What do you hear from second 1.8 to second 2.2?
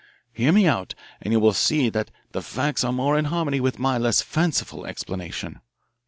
that